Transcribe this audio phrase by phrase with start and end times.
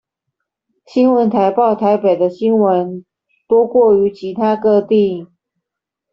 [0.87, 3.03] 新聞台報台北的新聞
[3.47, 5.27] 多過於其他各地